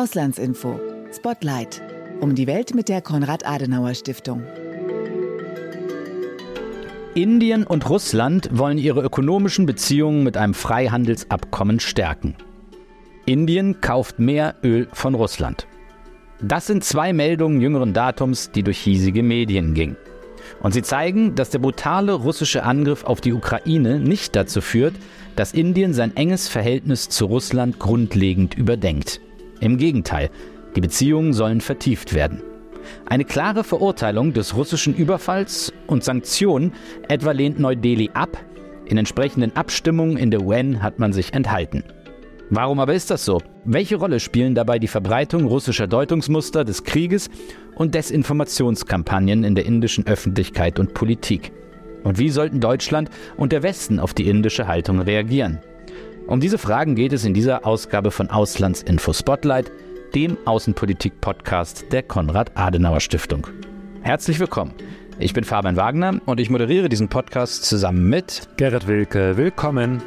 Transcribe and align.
Auslandsinfo. 0.00 0.80
Spotlight. 1.14 1.82
Um 2.22 2.34
die 2.34 2.46
Welt 2.46 2.74
mit 2.74 2.88
der 2.88 3.02
Konrad-Adenauer-Stiftung. 3.02 4.42
Indien 7.12 7.64
und 7.64 7.86
Russland 7.90 8.48
wollen 8.50 8.78
ihre 8.78 9.02
ökonomischen 9.02 9.66
Beziehungen 9.66 10.24
mit 10.24 10.38
einem 10.38 10.54
Freihandelsabkommen 10.54 11.80
stärken. 11.80 12.34
Indien 13.26 13.82
kauft 13.82 14.18
mehr 14.18 14.54
Öl 14.64 14.88
von 14.90 15.14
Russland. 15.14 15.66
Das 16.40 16.66
sind 16.66 16.82
zwei 16.82 17.12
Meldungen 17.12 17.60
jüngeren 17.60 17.92
Datums, 17.92 18.52
die 18.52 18.62
durch 18.62 18.78
hiesige 18.78 19.22
Medien 19.22 19.74
gingen. 19.74 19.98
Und 20.62 20.72
sie 20.72 20.82
zeigen, 20.82 21.34
dass 21.34 21.50
der 21.50 21.58
brutale 21.58 22.14
russische 22.14 22.62
Angriff 22.62 23.04
auf 23.04 23.20
die 23.20 23.34
Ukraine 23.34 24.00
nicht 24.00 24.34
dazu 24.34 24.62
führt, 24.62 24.94
dass 25.36 25.52
Indien 25.52 25.92
sein 25.92 26.16
enges 26.16 26.48
Verhältnis 26.48 27.10
zu 27.10 27.26
Russland 27.26 27.78
grundlegend 27.78 28.54
überdenkt. 28.54 29.20
Im 29.60 29.76
Gegenteil, 29.76 30.30
die 30.74 30.80
Beziehungen 30.80 31.32
sollen 31.32 31.60
vertieft 31.60 32.14
werden. 32.14 32.42
Eine 33.06 33.24
klare 33.24 33.64
Verurteilung 33.64 34.32
des 34.32 34.56
russischen 34.56 34.94
Überfalls 34.94 35.72
und 35.86 36.02
Sanktionen 36.02 36.72
etwa 37.08 37.32
lehnt 37.32 37.58
Neu-Delhi 37.58 38.10
ab. 38.14 38.38
In 38.86 38.98
entsprechenden 38.98 39.54
Abstimmungen 39.54 40.16
in 40.16 40.30
der 40.30 40.42
UN 40.42 40.82
hat 40.82 40.98
man 40.98 41.12
sich 41.12 41.34
enthalten. 41.34 41.84
Warum 42.52 42.80
aber 42.80 42.94
ist 42.94 43.10
das 43.10 43.24
so? 43.24 43.40
Welche 43.64 43.96
Rolle 43.96 44.18
spielen 44.18 44.56
dabei 44.56 44.80
die 44.80 44.88
Verbreitung 44.88 45.44
russischer 45.44 45.86
Deutungsmuster 45.86 46.64
des 46.64 46.82
Krieges 46.82 47.30
und 47.76 47.94
Desinformationskampagnen 47.94 49.44
in 49.44 49.54
der 49.54 49.66
indischen 49.66 50.06
Öffentlichkeit 50.06 50.80
und 50.80 50.92
Politik? 50.92 51.52
Und 52.02 52.18
wie 52.18 52.30
sollten 52.30 52.60
Deutschland 52.60 53.10
und 53.36 53.52
der 53.52 53.62
Westen 53.62 54.00
auf 54.00 54.14
die 54.14 54.28
indische 54.28 54.66
Haltung 54.66 55.00
reagieren? 55.00 55.60
Um 56.30 56.38
diese 56.38 56.58
Fragen 56.58 56.94
geht 56.94 57.12
es 57.12 57.24
in 57.24 57.34
dieser 57.34 57.66
Ausgabe 57.66 58.12
von 58.12 58.30
Auslandsinfo 58.30 59.12
Spotlight, 59.12 59.72
dem 60.14 60.38
Außenpolitik-Podcast 60.44 61.86
der 61.90 62.04
Konrad-Adenauer-Stiftung. 62.04 63.48
Herzlich 64.02 64.38
willkommen. 64.38 64.72
Ich 65.18 65.34
bin 65.34 65.42
Fabian 65.42 65.74
Wagner 65.74 66.20
und 66.26 66.38
ich 66.38 66.48
moderiere 66.48 66.88
diesen 66.88 67.08
Podcast 67.08 67.64
zusammen 67.64 68.08
mit 68.08 68.48
Gerrit 68.56 68.86
Wilke. 68.86 69.36
Willkommen. 69.38 70.02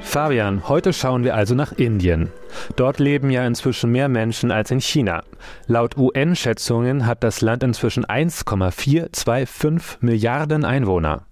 Fabian, 0.00 0.66
heute 0.66 0.94
schauen 0.94 1.22
wir 1.22 1.34
also 1.34 1.54
nach 1.54 1.72
Indien. 1.72 2.30
Dort 2.76 2.98
leben 2.98 3.30
ja 3.30 3.46
inzwischen 3.46 3.92
mehr 3.92 4.08
Menschen 4.08 4.50
als 4.50 4.70
in 4.70 4.80
China. 4.80 5.22
Laut 5.66 5.96
UN-Schätzungen 5.96 7.06
hat 7.06 7.22
das 7.24 7.40
Land 7.40 7.62
inzwischen 7.62 8.04
1,425 8.04 10.02
Milliarden 10.02 10.64
Einwohner. 10.64 11.22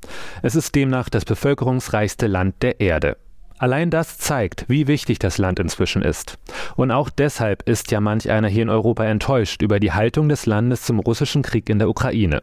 Es 0.42 0.54
ist 0.54 0.74
demnach 0.74 1.08
das 1.08 1.24
bevölkerungsreichste 1.24 2.26
Land 2.26 2.62
der 2.62 2.80
Erde. 2.80 3.16
Allein 3.56 3.90
das 3.90 4.18
zeigt, 4.18 4.64
wie 4.68 4.88
wichtig 4.88 5.18
das 5.20 5.38
Land 5.38 5.60
inzwischen 5.60 6.02
ist. 6.02 6.38
Und 6.76 6.90
auch 6.90 7.08
deshalb 7.08 7.62
ist 7.68 7.90
ja 7.92 8.00
manch 8.00 8.30
einer 8.30 8.48
hier 8.48 8.62
in 8.62 8.68
Europa 8.68 9.04
enttäuscht 9.04 9.62
über 9.62 9.78
die 9.78 9.92
Haltung 9.92 10.28
des 10.28 10.46
Landes 10.46 10.82
zum 10.82 10.98
russischen 10.98 11.42
Krieg 11.42 11.70
in 11.70 11.78
der 11.78 11.88
Ukraine. 11.88 12.42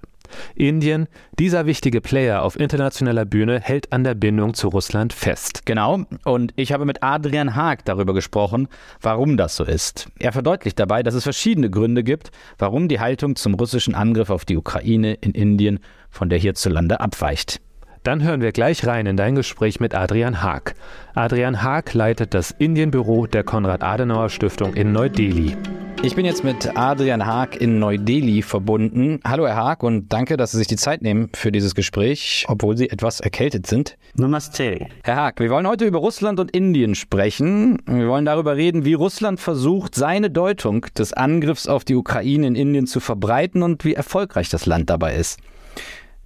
Indien, 0.56 1.08
dieser 1.40 1.66
wichtige 1.66 2.02
Player 2.02 2.44
auf 2.44 2.60
internationaler 2.60 3.26
Bühne, 3.26 3.60
hält 3.60 3.92
an 3.92 4.04
der 4.04 4.16
Bindung 4.16 4.54
zu 4.54 4.68
Russland 4.70 5.14
fest. 5.14 5.66
Genau, 5.66 6.06
und 6.26 6.54
ich 6.56 6.74
habe 6.74 6.86
mit 6.86 7.04
Adrian 7.04 7.56
Haag 7.56 7.86
darüber 7.86 8.14
gesprochen, 8.14 8.68
warum 9.02 9.38
das 9.38 9.56
so 9.56 9.64
ist. 9.64 10.10
Er 10.20 10.32
verdeutlicht 10.32 10.80
dabei, 10.80 11.04
dass 11.04 11.14
es 11.14 11.24
verschiedene 11.24 11.70
Gründe 11.70 12.04
gibt, 12.04 12.32
warum 12.58 12.88
die 12.88 13.00
Haltung 13.00 13.36
zum 13.36 13.54
russischen 13.54 13.96
Angriff 13.96 14.30
auf 14.30 14.46
die 14.46 14.58
Ukraine 14.58 15.14
in 15.16 15.32
Indien 15.32 15.80
von 16.10 16.30
der 16.30 16.40
hierzulande 16.40 17.00
abweicht. 17.00 17.62
Dann 18.04 18.24
hören 18.24 18.42
wir 18.42 18.52
gleich 18.52 18.88
rein 18.88 19.06
in 19.06 19.16
dein 19.16 19.36
Gespräch 19.36 19.80
mit 19.80 19.94
Adrian 19.94 20.42
Haag. 20.42 20.74
Adrian 21.14 21.62
Haag 21.62 21.94
leitet 21.94 22.34
das 22.34 22.50
Indienbüro 22.50 23.28
der 23.28 23.44
Konrad-Adenauer-Stiftung 23.44 24.74
in 24.74 24.92
Neu-Delhi. 24.92 25.56
Ich 26.02 26.16
bin 26.16 26.26
jetzt 26.26 26.44
mit 26.44 26.76
Adrian 26.76 27.28
Haag 27.28 27.62
in 27.62 27.78
Neu-Delhi 27.78 28.42
verbunden. 28.42 29.20
Hallo 29.24 29.46
Herr 29.46 29.56
Haag 29.56 29.84
und 29.84 30.12
danke, 30.12 30.36
dass 30.36 30.52
Sie 30.52 30.58
sich 30.58 30.66
die 30.66 30.78
Zeit 30.78 31.04
nehmen 31.04 31.30
für 31.36 31.52
dieses 31.52 31.76
Gespräch, 31.76 32.46
obwohl 32.48 32.76
Sie 32.76 32.90
etwas 32.90 33.20
erkältet 33.20 33.68
sind. 33.68 33.98
Namaste. 34.16 34.88
Herr 35.04 35.16
Haag, 35.18 35.40
wir 35.40 35.52
wollen 35.52 35.68
heute 35.68 35.86
über 35.86 36.00
Russland 36.00 36.40
und 36.40 36.50
Indien 36.50 36.96
sprechen. 36.96 37.78
Wir 37.86 38.08
wollen 38.08 38.26
darüber 38.26 38.56
reden, 38.56 38.84
wie 38.84 38.96
Russland 38.96 39.40
versucht, 39.40 39.94
seine 39.94 40.32
Deutung 40.32 40.88
des 40.98 41.14
Angriffs 41.14 41.68
auf 41.68 41.86
die 41.86 41.96
Ukraine 41.96 42.48
in 42.48 42.56
Indien 42.56 42.88
zu 42.88 43.00
verbreiten 43.00 43.62
und 43.62 43.86
wie 43.86 43.94
erfolgreich 43.94 44.50
das 44.50 44.66
Land 44.66 44.90
dabei 44.90 45.14
ist. 45.18 45.40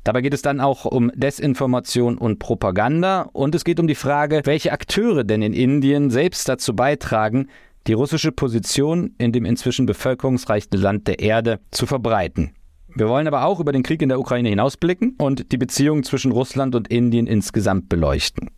Dabei 0.05 0.21
geht 0.21 0.35
es 0.35 0.43
dann 0.43 0.61
auch 0.61 0.85
um 0.85 1.11
Desinformation 1.15 2.19
und 2.19 2.37
Propaganda 2.37 3.23
und 3.33 3.55
es 3.55 3.63
geht 3.65 3.79
um 3.79 3.87
die 3.87 3.95
Frage, 3.95 4.41
welche 4.45 4.71
Akteure 4.71 5.23
denn 5.23 5.41
in 5.41 5.51
Indien 5.51 6.11
selbst 6.11 6.47
dazu 6.47 6.75
beitragen, 6.75 7.47
die 7.87 7.93
russische 7.93 8.31
Position 8.31 9.15
in 9.17 9.31
dem 9.31 9.45
inzwischen 9.45 9.87
bevölkerungsreichsten 9.87 10.79
Land 10.79 11.07
der 11.07 11.19
Erde 11.19 11.59
zu 11.71 11.87
verbreiten. 11.87 12.51
Wir 12.93 13.09
wollen 13.09 13.27
aber 13.27 13.45
auch 13.45 13.59
über 13.59 13.71
den 13.71 13.81
Krieg 13.81 14.03
in 14.03 14.09
der 14.09 14.19
Ukraine 14.19 14.49
hinausblicken 14.49 15.15
und 15.17 15.51
die 15.51 15.57
Beziehungen 15.57 16.03
zwischen 16.03 16.31
Russland 16.31 16.75
und 16.75 16.87
Indien 16.87 17.25
insgesamt 17.25 17.89
beleuchten. 17.89 18.51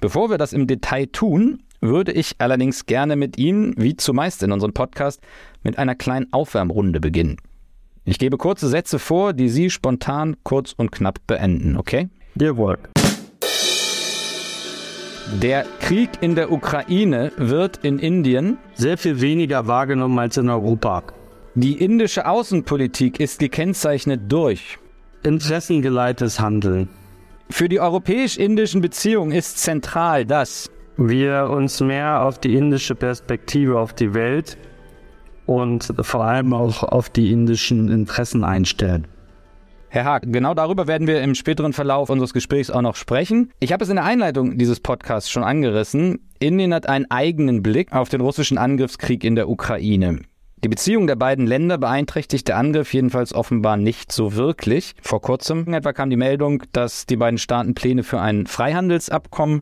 Bevor 0.00 0.30
wir 0.30 0.38
das 0.38 0.54
im 0.54 0.66
Detail 0.66 1.04
tun, 1.06 1.62
würde 1.82 2.12
ich 2.12 2.36
allerdings 2.38 2.86
gerne 2.86 3.16
mit 3.16 3.36
Ihnen, 3.36 3.74
wie 3.76 3.96
zumeist 3.96 4.42
in 4.42 4.52
unserem 4.52 4.72
Podcast, 4.72 5.20
mit 5.62 5.76
einer 5.76 5.96
kleinen 5.96 6.32
Aufwärmrunde 6.32 6.98
beginnen. 6.98 7.36
Ich 8.04 8.18
gebe 8.18 8.36
kurze 8.36 8.68
Sätze 8.68 8.98
vor, 8.98 9.32
die 9.32 9.48
Sie 9.48 9.70
spontan, 9.70 10.36
kurz 10.42 10.74
und 10.76 10.90
knapp 10.90 11.20
beenden, 11.28 11.76
okay? 11.76 12.08
Jawohl. 12.34 12.78
Der 15.40 15.64
Krieg 15.80 16.10
in 16.20 16.34
der 16.34 16.50
Ukraine 16.50 17.30
wird 17.36 17.78
in 17.84 18.00
Indien 18.00 18.58
sehr 18.74 18.98
viel 18.98 19.20
weniger 19.20 19.68
wahrgenommen 19.68 20.18
als 20.18 20.36
in 20.36 20.48
Europa. 20.48 21.04
Die 21.54 21.74
indische 21.74 22.26
Außenpolitik 22.26 23.20
ist 23.20 23.38
gekennzeichnet 23.38 24.22
durch 24.28 24.78
interessengeleitetes 25.22 26.40
Handeln. 26.40 26.88
Für 27.50 27.68
die 27.68 27.78
europäisch-indischen 27.78 28.80
Beziehungen 28.80 29.30
ist 29.30 29.58
zentral, 29.58 30.26
dass 30.26 30.70
wir 30.96 31.50
uns 31.50 31.80
mehr 31.80 32.24
auf 32.24 32.40
die 32.40 32.56
indische 32.56 32.94
Perspektive 32.94 33.78
auf 33.78 33.92
die 33.92 34.12
Welt 34.14 34.58
und 35.46 35.92
vor 36.00 36.24
allem 36.24 36.52
auch 36.52 36.82
auf 36.82 37.10
die 37.10 37.32
indischen 37.32 37.88
Interessen 37.88 38.44
einstellen. 38.44 39.06
Herr 39.88 40.04
Haag, 40.04 40.22
genau 40.26 40.54
darüber 40.54 40.86
werden 40.86 41.06
wir 41.06 41.20
im 41.20 41.34
späteren 41.34 41.74
Verlauf 41.74 42.08
unseres 42.08 42.32
Gesprächs 42.32 42.70
auch 42.70 42.80
noch 42.80 42.96
sprechen. 42.96 43.50
Ich 43.60 43.74
habe 43.74 43.84
es 43.84 43.90
in 43.90 43.96
der 43.96 44.06
Einleitung 44.06 44.56
dieses 44.56 44.80
Podcasts 44.80 45.30
schon 45.30 45.44
angerissen. 45.44 46.30
Indien 46.38 46.72
hat 46.72 46.88
einen 46.88 47.10
eigenen 47.10 47.62
Blick 47.62 47.92
auf 47.92 48.08
den 48.08 48.22
russischen 48.22 48.56
Angriffskrieg 48.56 49.22
in 49.22 49.34
der 49.34 49.50
Ukraine. 49.50 50.20
Die 50.64 50.68
Beziehung 50.68 51.06
der 51.06 51.16
beiden 51.16 51.46
Länder 51.46 51.76
beeinträchtigt 51.76 52.48
der 52.48 52.56
Angriff 52.56 52.94
jedenfalls 52.94 53.34
offenbar 53.34 53.76
nicht 53.76 54.12
so 54.12 54.34
wirklich. 54.34 54.94
Vor 55.02 55.20
kurzem 55.20 55.74
etwa 55.74 55.92
kam 55.92 56.08
die 56.08 56.16
Meldung, 56.16 56.62
dass 56.72 57.04
die 57.04 57.16
beiden 57.16 57.36
Staaten 57.36 57.74
Pläne 57.74 58.02
für 58.02 58.20
ein 58.20 58.46
Freihandelsabkommen 58.46 59.60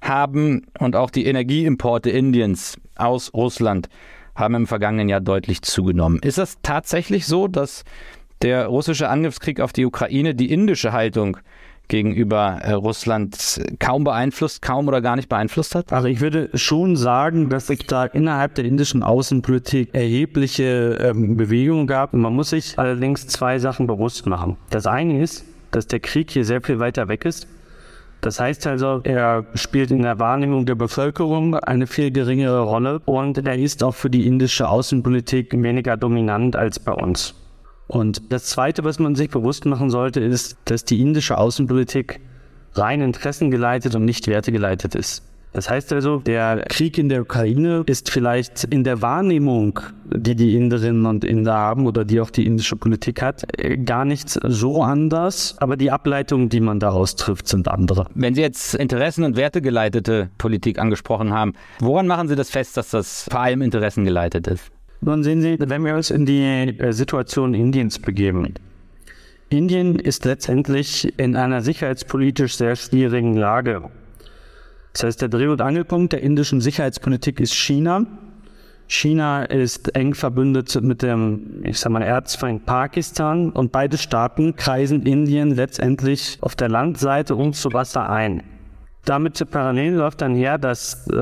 haben 0.00 0.68
und 0.78 0.96
auch 0.96 1.10
die 1.10 1.26
Energieimporte 1.26 2.08
Indiens 2.08 2.78
aus 2.94 3.34
Russland 3.34 3.90
haben 4.36 4.54
im 4.54 4.66
vergangenen 4.66 5.08
Jahr 5.08 5.20
deutlich 5.20 5.62
zugenommen. 5.62 6.20
Ist 6.22 6.38
das 6.38 6.58
tatsächlich 6.62 7.26
so, 7.26 7.48
dass 7.48 7.84
der 8.42 8.66
russische 8.66 9.08
Angriffskrieg 9.08 9.60
auf 9.60 9.72
die 9.72 9.86
Ukraine 9.86 10.34
die 10.34 10.52
indische 10.52 10.92
Haltung 10.92 11.38
gegenüber 11.88 12.58
äh, 12.62 12.72
Russland 12.72 13.60
kaum 13.78 14.04
beeinflusst, 14.04 14.60
kaum 14.62 14.88
oder 14.88 15.00
gar 15.00 15.16
nicht 15.16 15.28
beeinflusst 15.28 15.74
hat? 15.74 15.92
Also 15.92 16.08
ich 16.08 16.20
würde 16.20 16.50
schon 16.54 16.96
sagen, 16.96 17.48
dass 17.48 17.70
es 17.70 17.78
da 17.86 18.04
innerhalb 18.04 18.54
der 18.56 18.64
indischen 18.64 19.02
Außenpolitik 19.02 19.94
erhebliche 19.94 20.98
ähm, 21.00 21.36
Bewegungen 21.36 21.86
gab. 21.86 22.12
Man 22.12 22.34
muss 22.34 22.50
sich 22.50 22.78
allerdings 22.78 23.26
zwei 23.28 23.58
Sachen 23.58 23.86
bewusst 23.86 24.26
machen. 24.26 24.56
Das 24.70 24.86
eine 24.86 25.22
ist, 25.22 25.44
dass 25.70 25.86
der 25.86 26.00
Krieg 26.00 26.30
hier 26.30 26.44
sehr 26.44 26.60
viel 26.60 26.78
weiter 26.78 27.08
weg 27.08 27.24
ist. 27.24 27.46
Das 28.20 28.40
heißt 28.40 28.66
also, 28.66 29.00
er 29.04 29.44
spielt 29.54 29.90
in 29.90 30.02
der 30.02 30.18
Wahrnehmung 30.18 30.66
der 30.66 30.74
Bevölkerung 30.74 31.54
eine 31.54 31.86
viel 31.86 32.10
geringere 32.10 32.62
Rolle 32.62 33.00
und 33.04 33.38
er 33.38 33.56
ist 33.56 33.82
auch 33.84 33.94
für 33.94 34.10
die 34.10 34.26
indische 34.26 34.68
Außenpolitik 34.68 35.52
weniger 35.62 35.96
dominant 35.96 36.56
als 36.56 36.78
bei 36.78 36.92
uns. 36.92 37.34
Und 37.86 38.32
das 38.32 38.46
Zweite, 38.46 38.82
was 38.84 38.98
man 38.98 39.14
sich 39.14 39.30
bewusst 39.30 39.64
machen 39.64 39.90
sollte, 39.90 40.20
ist, 40.20 40.56
dass 40.64 40.84
die 40.84 41.00
indische 41.00 41.38
Außenpolitik 41.38 42.20
rein 42.74 43.00
interessengeleitet 43.00 43.94
und 43.94 44.04
nicht 44.04 44.26
wertegeleitet 44.26 44.94
ist. 44.94 45.22
Das 45.56 45.70
heißt 45.70 45.90
also, 45.94 46.18
der 46.18 46.66
Krieg 46.68 46.98
in 46.98 47.08
der 47.08 47.22
Ukraine 47.22 47.82
ist 47.86 48.10
vielleicht 48.10 48.64
in 48.64 48.84
der 48.84 49.00
Wahrnehmung, 49.00 49.80
die 50.04 50.36
die 50.36 50.54
Inderinnen 50.54 51.06
und 51.06 51.24
Inder 51.24 51.54
haben 51.54 51.86
oder 51.86 52.04
die 52.04 52.20
auch 52.20 52.28
die 52.28 52.44
indische 52.44 52.76
Politik 52.76 53.22
hat, 53.22 53.46
gar 53.86 54.04
nicht 54.04 54.28
so 54.28 54.82
anders, 54.82 55.56
aber 55.58 55.78
die 55.78 55.90
Ableitungen, 55.90 56.50
die 56.50 56.60
man 56.60 56.78
daraus 56.78 57.16
trifft, 57.16 57.48
sind 57.48 57.68
andere. 57.68 58.04
Wenn 58.14 58.34
Sie 58.34 58.42
jetzt 58.42 58.74
Interessen- 58.74 59.24
und 59.24 59.36
Wertegeleitete 59.38 60.28
Politik 60.36 60.78
angesprochen 60.78 61.32
haben, 61.32 61.54
woran 61.80 62.06
machen 62.06 62.28
Sie 62.28 62.36
das 62.36 62.50
fest, 62.50 62.76
dass 62.76 62.90
das 62.90 63.26
vor 63.30 63.40
allem 63.40 63.62
interessengeleitet 63.62 64.48
ist? 64.48 64.70
Nun 65.00 65.24
sehen 65.24 65.40
Sie, 65.40 65.56
wenn 65.58 65.82
wir 65.86 65.94
uns 65.94 66.10
in 66.10 66.26
die 66.26 66.42
äh, 66.42 66.92
Situation 66.92 67.54
Indiens 67.54 67.98
begeben. 67.98 68.52
Indien 69.48 69.98
ist 69.98 70.26
letztendlich 70.26 71.18
in 71.18 71.34
einer 71.34 71.62
sicherheitspolitisch 71.62 72.56
sehr 72.58 72.76
schwierigen 72.76 73.38
Lage. 73.38 73.88
Das 74.96 75.04
heißt, 75.04 75.20
der 75.20 75.28
Dreh- 75.28 75.48
und 75.48 75.60
Angelpunkt 75.60 76.14
der 76.14 76.22
indischen 76.22 76.62
Sicherheitspolitik 76.62 77.38
ist 77.38 77.52
China. 77.52 78.06
China 78.88 79.42
ist 79.42 79.94
eng 79.94 80.14
verbündet 80.14 80.74
mit 80.80 81.02
dem, 81.02 81.60
ich 81.64 81.78
sag 81.78 81.92
mal, 81.92 82.00
Erzfeind 82.00 82.64
Pakistan 82.64 83.50
und 83.50 83.72
beide 83.72 83.98
Staaten 83.98 84.56
kreisen 84.56 85.02
Indien 85.02 85.50
letztendlich 85.50 86.38
auf 86.40 86.56
der 86.56 86.70
Landseite 86.70 87.34
und 87.34 87.54
zu 87.56 87.74
Wasser 87.74 88.08
ein. 88.08 88.42
Damit 89.04 89.44
parallel 89.50 89.96
läuft 89.96 90.22
dann 90.22 90.34
her, 90.34 90.56
dass 90.56 91.06
äh, 91.08 91.16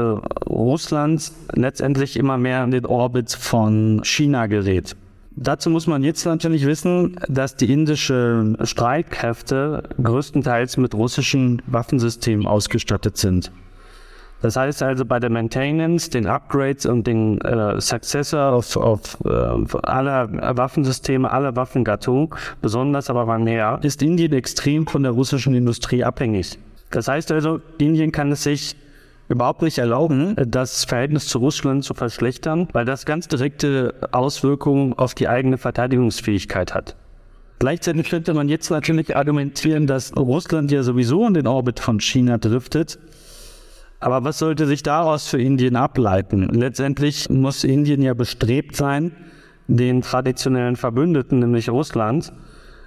Russland 0.47 1.33
letztendlich 1.53 2.17
immer 2.17 2.39
mehr 2.39 2.63
in 2.63 2.71
den 2.71 2.87
Orbit 2.87 3.33
von 3.33 4.03
China 4.05 4.47
gerät. 4.47 4.95
Dazu 5.37 5.69
muss 5.69 5.89
man 5.89 6.05
jetzt 6.05 6.25
natürlich 6.27 6.65
wissen, 6.65 7.17
dass 7.29 7.57
die 7.57 7.73
indischen 7.73 8.57
Streitkräfte 8.65 9.83
größtenteils 10.01 10.77
mit 10.77 10.95
russischen 10.95 11.61
Waffensystemen 11.67 12.47
ausgestattet 12.47 13.17
sind. 13.17 13.51
Das 14.43 14.57
heißt 14.57 14.83
also 14.83 15.07
bei 15.07 15.19
der 15.19 15.31
Maintenance, 15.31 16.11
den 16.11 16.27
Upgrades 16.27 16.87
und 16.87 17.07
den 17.07 17.41
äh, 17.41 17.81
Successor 17.81 18.53
auf, 18.53 18.77
auf 18.77 19.17
äh, 19.25 19.29
aller 19.83 20.57
Waffensysteme, 20.57 21.31
aller 21.31 21.57
Waffengattungen, 21.57 22.29
besonders 22.61 23.09
aber 23.09 23.25
bei 23.25 23.39
mehr, 23.39 23.81
ist 23.83 24.03
Indien 24.03 24.35
extrem 24.35 24.87
von 24.87 25.03
der 25.03 25.13
russischen 25.13 25.55
Industrie 25.55 26.05
abhängig. 26.05 26.59
Das 26.91 27.09
heißt 27.09 27.33
also, 27.33 27.61
Indien 27.79 28.13
kann 28.13 28.31
es 28.33 28.45
sich 28.45 28.77
überhaupt 29.29 29.63
nicht 29.63 29.79
erlauben, 29.79 30.37
das 30.37 30.85
Verhältnis 30.85 31.27
zu 31.27 31.39
Russland 31.39 31.85
zu 31.85 31.95
verschlechtern, 31.95 32.69
weil 32.73 32.85
das 32.85 33.07
ganz 33.07 33.29
direkte 33.29 33.95
Auswirkungen 34.13 34.93
auf 34.95 35.15
die 35.15 35.29
eigene 35.29 35.59
Verteidigungsfähigkeit 35.59 36.75
hat. 36.75 36.97
Gleichzeitig 37.59 38.11
könnte 38.11 38.35
man 38.35 38.49
jetzt 38.49 38.71
natürlich 38.71 39.17
argumentieren, 39.17 39.87
dass 39.87 40.15
Russland 40.17 40.71
ja 40.71 40.83
sowieso 40.83 41.27
in 41.27 41.35
den 41.35 41.47
Orbit 41.47 41.81
von 41.81 42.01
China 42.01 42.37
driftet. 42.37 42.99
Aber 44.01 44.25
was 44.25 44.39
sollte 44.39 44.67
sich 44.67 44.83
daraus 44.83 45.29
für 45.29 45.41
Indien 45.41 45.77
ableiten? 45.77 46.49
Letztendlich 46.49 47.31
muss 47.31 47.65
Indien 47.65 48.03
ja 48.03 48.13
bestrebt 48.13 48.77
sein, 48.77 49.13
den 49.67 50.03
traditionellen 50.03 50.77
Verbündeten, 50.77 51.39
nämlich 51.39 51.71
Russland, 51.71 52.33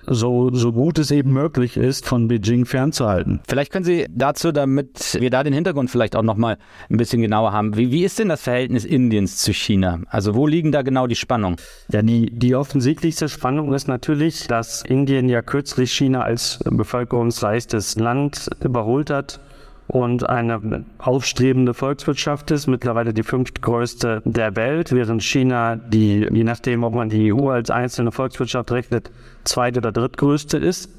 so, 0.07 0.50
so 0.54 0.71
gut 0.71 0.98
es 1.00 1.12
eben 1.12 1.33
möglich 1.33 1.77
ist, 1.77 2.06
von 2.06 2.27
Beijing 2.27 2.65
fernzuhalten. 2.65 3.42
Vielleicht 3.48 3.71
können 3.71 3.86
Sie 3.86 4.07
dazu, 4.09 4.51
damit 4.51 5.18
wir 5.19 5.30
da 5.30 5.44
den 5.44 5.54
Hintergrund 5.54 5.92
vielleicht 5.92 6.15
auch 6.15 6.24
nochmal 6.24 6.57
ein 6.89 6.98
bisschen 6.98 7.21
genauer 7.21 7.51
haben, 7.51 7.75
wie, 7.75 7.92
wie 7.92 8.04
ist 8.04 8.19
denn 8.19 8.30
das 8.30 8.42
Verhältnis 8.42 8.86
Indiens 8.86 9.38
zu 9.38 9.54
China? 9.54 10.00
Also 10.09 10.36
wo 10.36 10.48
liegen 10.48 10.71
da 10.71 10.81
genau 10.81 11.07
die 11.07 11.15
Spannungen? 11.15 11.57
Ja, 11.92 12.01
die, 12.01 12.31
die 12.31 12.56
offensichtlichste 12.56 13.30
Spannung 13.30 13.74
ist 13.74 13.88
natürlich, 13.88 14.48
dass 14.48 14.83
Indien 14.83 15.30
ja 15.30 15.42
kürzlich 15.42 15.92
China 15.92 16.21
als 16.21 16.59
bevölkerungsreichstes 16.63 17.98
Land 17.98 18.50
überholt 18.63 19.09
hat 19.09 19.39
und 19.88 20.28
eine 20.28 20.86
aufstrebende 20.98 21.74
Volkswirtschaft 21.74 22.51
ist, 22.51 22.68
mittlerweile 22.68 23.13
die 23.13 23.24
fünftgrößte 23.24 24.22
der 24.25 24.56
Welt, 24.56 24.92
während 24.92 25.24
China 25.24 25.78
die, 25.78 26.28
je 26.31 26.44
nachdem, 26.44 26.84
ob 26.84 26.94
man 26.94 27.10
die 27.10 27.34
EU 27.34 27.50
als 27.50 27.69
einzelne 27.69 28.12
Volkswirtschaft 28.12 28.72
rechnet, 28.72 29.12
zweite 29.45 29.80
oder 29.80 29.92
drittgrößte 29.92 30.57
ist. 30.57 30.92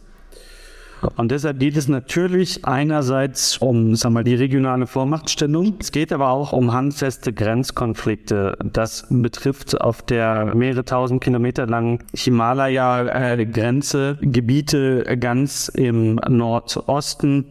Und 1.17 1.31
deshalb 1.31 1.61
geht 1.61 1.77
es 1.77 1.87
natürlich 1.87 2.65
einerseits 2.65 3.59
um 3.59 3.95
sag 3.95 4.11
mal, 4.11 4.25
die 4.25 4.35
regionale 4.35 4.89
Vormachtstellung. 4.89 5.75
Es 5.79 5.93
geht 5.93 6.13
aber 6.13 6.31
auch 6.31 6.53
um 6.53 6.73
handfeste 6.73 7.33
Grenzkonflikte. 7.33 8.59
Das 8.73 9.07
betrifft 9.09 9.81
auf 9.81 10.03
der 10.03 10.57
mehrere 10.57 10.85
tausend 10.85 11.23
Kilometer 11.23 11.67
langen 11.67 12.01
Himalaya-Grenze 12.17 14.19
Gebiete 14.23 15.05
ganz 15.19 15.69
im 15.69 16.17
Nordosten 16.29 17.47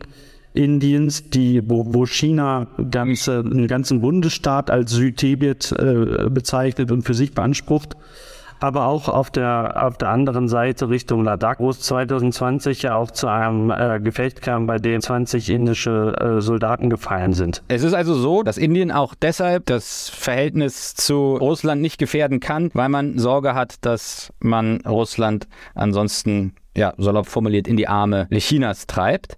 Indiens, 0.58 1.30
die, 1.30 1.62
wo, 1.64 1.94
wo 1.94 2.06
China 2.06 2.68
ganze, 2.92 3.40
einen 3.40 3.68
ganzen 3.68 4.02
Bundesstaat 4.02 4.72
als 4.72 4.92
Südtibet 4.92 5.72
äh, 5.72 6.30
bezeichnet 6.30 6.92
und 6.92 7.04
für 7.04 7.14
sich 7.14 7.34
beansprucht. 7.34 7.96
Aber 8.60 8.88
auch 8.88 9.08
auf 9.08 9.30
der, 9.30 9.86
auf 9.86 10.00
der 10.00 10.10
anderen 10.10 10.48
Seite 10.48 10.90
Richtung 10.90 11.24
Ladakh, 11.24 11.60
wo 11.60 11.70
es 11.70 11.80
2020 11.82 12.82
ja 12.82 12.96
auch 12.96 13.12
zu 13.12 13.28
einem 13.28 13.70
äh, 13.70 14.00
Gefecht 14.00 14.42
kam, 14.42 14.66
bei 14.66 14.80
dem 14.80 15.00
20 15.00 15.50
indische 15.52 16.16
äh, 16.20 16.42
Soldaten 16.42 16.90
gefallen 16.90 17.34
sind. 17.34 17.62
Es 17.68 17.84
ist 17.84 17.94
also 17.94 18.16
so, 18.16 18.42
dass 18.42 18.58
Indien 18.58 18.92
auch 18.92 19.14
deshalb 19.14 19.68
das 19.68 20.10
Verhältnis 20.10 20.96
zu 20.96 21.36
Russland 21.36 21.84
nicht 21.84 22.00
gefährden 22.00 22.40
kann, 22.40 22.72
weil 22.74 22.90
man 22.90 23.20
Sorge 23.20 23.54
hat, 23.54 23.86
dass 23.86 24.34
man 24.40 24.82
Russland 24.88 25.48
ansonsten 25.76 26.54
ja, 26.76 26.94
salopp 26.98 27.28
formuliert, 27.28 27.68
in 27.68 27.78
die 27.78 27.88
Arme 27.88 28.28
Chinas 28.32 28.88
treibt. 28.88 29.38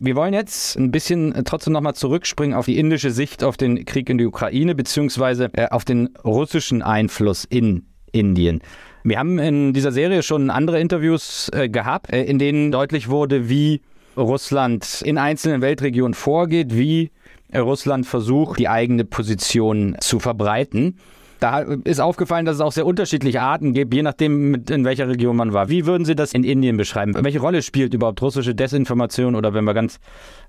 Wir 0.00 0.14
wollen 0.14 0.32
jetzt 0.32 0.76
ein 0.78 0.92
bisschen 0.92 1.34
äh, 1.34 1.42
trotzdem 1.42 1.72
nochmal 1.72 1.94
zurückspringen 1.94 2.56
auf 2.56 2.66
die 2.66 2.78
indische 2.78 3.10
Sicht 3.10 3.42
auf 3.42 3.56
den 3.56 3.84
Krieg 3.84 4.08
in 4.08 4.18
die 4.18 4.26
Ukraine, 4.26 4.76
beziehungsweise 4.76 5.50
äh, 5.54 5.68
auf 5.70 5.84
den 5.84 6.10
russischen 6.24 6.82
Einfluss 6.82 7.44
in 7.44 7.86
Indien. 8.12 8.60
Wir 9.02 9.18
haben 9.18 9.38
in 9.38 9.72
dieser 9.72 9.90
Serie 9.90 10.22
schon 10.22 10.50
andere 10.50 10.80
Interviews 10.80 11.50
äh, 11.52 11.68
gehabt, 11.68 12.10
in 12.12 12.38
denen 12.38 12.70
deutlich 12.70 13.08
wurde, 13.08 13.48
wie 13.48 13.80
Russland 14.16 15.02
in 15.04 15.18
einzelnen 15.18 15.62
Weltregionen 15.62 16.14
vorgeht, 16.14 16.76
wie 16.76 17.10
Russland 17.54 18.06
versucht, 18.06 18.58
die 18.58 18.68
eigene 18.68 19.04
Position 19.04 19.96
zu 20.00 20.20
verbreiten. 20.20 20.98
Da 21.40 21.60
ist 21.60 22.00
aufgefallen, 22.00 22.46
dass 22.46 22.56
es 22.56 22.60
auch 22.60 22.72
sehr 22.72 22.86
unterschiedliche 22.86 23.40
Arten 23.42 23.72
gibt, 23.72 23.94
je 23.94 24.02
nachdem, 24.02 24.54
in 24.68 24.84
welcher 24.84 25.08
Region 25.08 25.36
man 25.36 25.52
war. 25.52 25.68
Wie 25.68 25.86
würden 25.86 26.04
Sie 26.04 26.16
das 26.16 26.32
in 26.32 26.42
Indien 26.42 26.76
beschreiben? 26.76 27.14
Welche 27.14 27.40
Rolle 27.40 27.62
spielt 27.62 27.94
überhaupt 27.94 28.20
russische 28.22 28.54
Desinformation 28.54 29.36
oder, 29.36 29.54
wenn 29.54 29.64
wir 29.64 29.74
ganz 29.74 30.00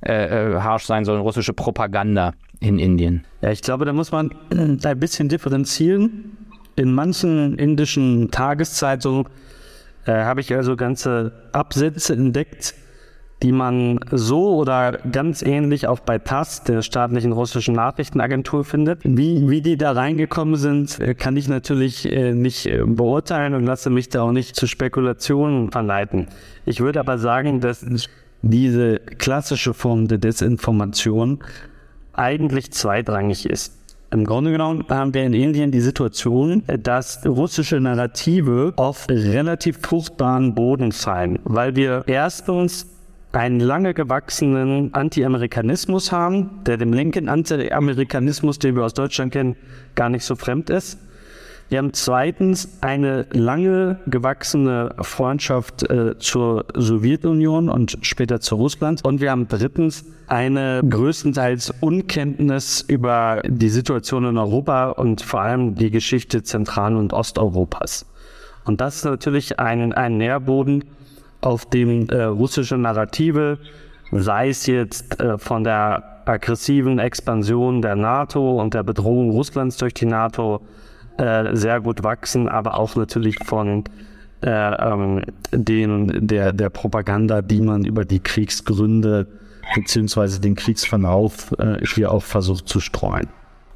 äh, 0.01 0.53
äh 0.53 0.59
harsch 0.59 0.85
sein 0.85 1.05
sollen, 1.05 1.21
russische 1.21 1.53
Propaganda 1.53 2.33
in 2.59 2.79
Indien? 2.79 3.23
Ja, 3.41 3.51
ich 3.51 3.61
glaube, 3.61 3.85
da 3.85 3.93
muss 3.93 4.11
man 4.11 4.31
ein 4.51 4.99
bisschen 4.99 5.29
differenzieren. 5.29 6.37
In 6.75 6.93
manchen 6.93 7.57
indischen 7.59 8.31
Tageszeitungen 8.31 9.25
äh, 10.05 10.11
habe 10.11 10.41
ich 10.41 10.53
also 10.53 10.75
ganze 10.75 11.33
Absätze 11.51 12.13
entdeckt, 12.13 12.73
die 13.41 13.51
man 13.51 13.99
so 14.11 14.55
oder 14.55 14.99
ganz 15.11 15.41
ähnlich 15.41 15.87
auch 15.87 15.99
bei 15.99 16.17
TASS, 16.17 16.63
der 16.63 16.81
staatlichen 16.81 17.31
russischen 17.31 17.73
Nachrichtenagentur, 17.75 18.65
findet. 18.65 18.99
Wie, 19.03 19.49
wie 19.49 19.61
die 19.61 19.77
da 19.77 19.93
reingekommen 19.93 20.55
sind, 20.55 20.99
äh, 20.99 21.13
kann 21.13 21.37
ich 21.37 21.47
natürlich 21.47 22.11
äh, 22.11 22.33
nicht 22.33 22.65
äh, 22.65 22.83
beurteilen 22.85 23.53
und 23.53 23.65
lasse 23.65 23.89
mich 23.89 24.09
da 24.09 24.23
auch 24.23 24.31
nicht 24.31 24.55
zu 24.55 24.67
Spekulationen 24.67 25.71
verleiten. 25.71 26.27
Ich 26.65 26.81
würde 26.81 26.99
aber 26.99 27.17
sagen, 27.17 27.61
dass 27.61 27.85
diese 28.41 28.99
klassische 28.99 29.73
Form 29.73 30.07
der 30.07 30.17
Desinformation 30.17 31.39
eigentlich 32.13 32.71
zweitrangig 32.71 33.49
ist. 33.49 33.75
Im 34.11 34.25
Grunde 34.25 34.51
genommen 34.51 34.85
haben 34.89 35.13
wir 35.13 35.23
in 35.23 35.33
Indien 35.33 35.71
die 35.71 35.81
Situation, 35.81 36.63
dass 36.81 37.23
russische 37.25 37.79
Narrative 37.79 38.73
auf 38.75 39.07
relativ 39.07 39.79
fruchtbaren 39.81 40.55
Boden 40.55 40.91
fallen, 40.91 41.39
weil 41.43 41.75
wir 41.75 42.03
erstens 42.07 42.87
einen 43.31 43.59
lange 43.59 43.93
gewachsenen 43.93 44.93
Anti-Amerikanismus 44.93 46.11
haben, 46.11 46.61
der 46.65 46.77
dem 46.77 46.93
linken 46.93 47.29
Anti-Amerikanismus, 47.29 48.59
den 48.59 48.75
wir 48.75 48.83
aus 48.83 48.93
Deutschland 48.93 49.33
kennen, 49.33 49.55
gar 49.95 50.09
nicht 50.09 50.23
so 50.23 50.35
fremd 50.35 50.69
ist. 50.69 50.97
Wir 51.69 51.77
haben 51.77 51.93
zweitens 51.93 52.79
eine 52.81 53.27
lange 53.31 53.99
gewachsene 54.07 54.95
Freundschaft 55.01 55.87
äh, 55.87 56.17
zur 56.17 56.65
Sowjetunion 56.73 57.69
und 57.69 57.99
später 58.01 58.39
zu 58.39 58.55
Russland. 58.55 59.05
Und 59.05 59.21
wir 59.21 59.29
haben 59.29 59.47
drittens 59.47 60.03
eine 60.25 60.81
größtenteils 60.89 61.71
Unkenntnis 61.79 62.83
über 62.87 63.43
die 63.45 63.69
Situation 63.69 64.25
in 64.25 64.39
Europa 64.39 64.89
und 64.89 65.21
vor 65.21 65.41
allem 65.41 65.75
die 65.75 65.91
Geschichte 65.91 66.41
Zentral- 66.41 66.95
und 66.95 67.13
Osteuropas. 67.13 68.07
Und 68.65 68.81
das 68.81 68.97
ist 68.97 69.05
natürlich 69.05 69.59
ein, 69.59 69.93
ein 69.93 70.17
Nährboden, 70.17 70.85
auf 71.41 71.65
dem 71.65 72.09
äh, 72.09 72.23
russische 72.23 72.77
Narrative, 72.77 73.57
sei 74.11 74.49
es 74.49 74.65
jetzt 74.65 75.19
äh, 75.19 75.37
von 75.37 75.63
der 75.63 76.21
aggressiven 76.25 76.99
Expansion 76.99 77.81
der 77.81 77.95
NATO 77.95 78.61
und 78.61 78.73
der 78.73 78.83
Bedrohung 78.83 79.31
Russlands 79.31 79.77
durch 79.77 79.93
die 79.93 80.05
NATO 80.05 80.61
äh, 81.17 81.55
sehr 81.55 81.81
gut 81.81 82.03
wachsen, 82.03 82.47
aber 82.47 82.77
auch 82.77 82.95
natürlich 82.95 83.37
von 83.43 83.83
äh, 84.41 84.49
ähm, 84.49 85.23
den, 85.51 86.27
der, 86.27 86.53
der 86.53 86.69
Propaganda, 86.69 87.41
die 87.41 87.61
man 87.61 87.83
über 87.83 88.05
die 88.05 88.19
Kriegsgründe 88.19 89.27
beziehungsweise 89.75 90.39
den 90.39 90.55
Kriegsverlauf 90.55 91.53
äh, 91.59 91.85
hier 91.85 92.11
auch 92.11 92.23
versucht 92.23 92.67
zu 92.67 92.79
streuen. 92.79 93.27